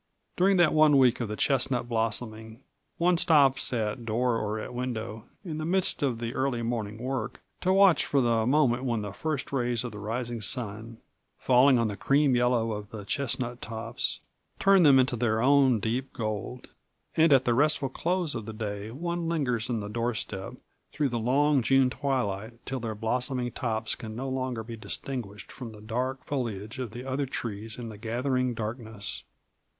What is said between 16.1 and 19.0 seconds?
gold; and at the restful close of day